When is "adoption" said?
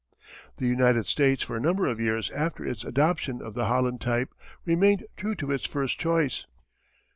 2.83-3.39